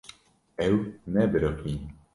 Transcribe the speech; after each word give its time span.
Ew 0.67 0.75
nebiriqîn. 1.11 1.79